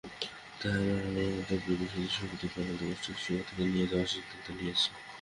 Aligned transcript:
তাই 0.59 0.83
আমরা 0.95 1.21
আমাদের 1.29 1.57
প্রিয় 1.63 1.77
বিশ্ববিদ্যালয়ে 1.81 2.13
সুখ-দুঃখ-আনন্দ-কষ্টে 2.15 3.31
একসঙ্গে 3.33 3.43
থেকে 3.69 3.89
যাওয়ার 3.91 4.11
সিদ্ধান্ত 4.13 4.47
নিয়েছি। 4.57 4.89